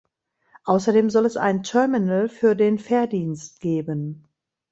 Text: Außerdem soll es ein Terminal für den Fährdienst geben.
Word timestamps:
Außerdem 0.63 1.11
soll 1.11 1.27
es 1.27 1.37
ein 1.37 1.61
Terminal 1.61 2.27
für 2.27 2.55
den 2.55 2.79
Fährdienst 2.79 3.59
geben. 3.61 4.27